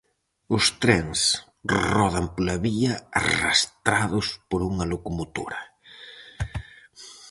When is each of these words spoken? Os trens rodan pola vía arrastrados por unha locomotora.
Os 0.55 0.65
trens 0.81 1.19
rodan 1.93 2.25
pola 2.35 2.55
vía 2.65 2.93
arrastrados 3.19 4.27
por 4.49 4.61
unha 4.69 4.85
locomotora. 4.93 5.61